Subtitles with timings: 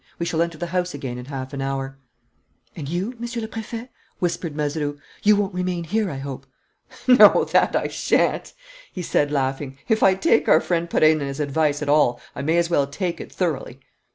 [0.17, 1.95] We shall enter the house again in half an hour."
[2.75, 6.47] "And you, Monsieur le Préfet?" whispered Mazeroux, "You won't remain here, I hope?"
[7.07, 8.53] "No, that I shan't!"
[8.91, 9.77] he said, laughing.
[9.87, 13.31] "If I take our friend Perenna's advice at all, I may as well take it
[13.31, 13.79] thoroughly!"